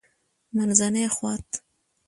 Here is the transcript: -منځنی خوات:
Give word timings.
-منځنی 0.55 1.05
خوات: 1.15 1.47